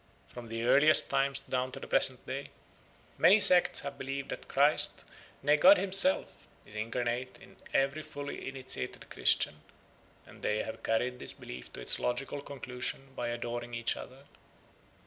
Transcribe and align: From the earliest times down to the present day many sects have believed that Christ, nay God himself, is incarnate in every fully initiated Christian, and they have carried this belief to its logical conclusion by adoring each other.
From 0.27 0.47
the 0.47 0.63
earliest 0.63 1.11
times 1.11 1.41
down 1.41 1.71
to 1.73 1.79
the 1.79 1.85
present 1.85 2.25
day 2.25 2.49
many 3.19 3.39
sects 3.39 3.81
have 3.81 3.99
believed 3.99 4.29
that 4.29 4.47
Christ, 4.47 5.03
nay 5.43 5.57
God 5.57 5.77
himself, 5.77 6.47
is 6.65 6.73
incarnate 6.73 7.37
in 7.39 7.55
every 7.71 8.01
fully 8.01 8.47
initiated 8.49 9.11
Christian, 9.11 9.61
and 10.25 10.41
they 10.41 10.63
have 10.63 10.81
carried 10.81 11.19
this 11.19 11.33
belief 11.33 11.71
to 11.73 11.81
its 11.81 11.99
logical 11.99 12.41
conclusion 12.41 13.09
by 13.15 13.27
adoring 13.27 13.75
each 13.75 13.95
other. 13.95 14.23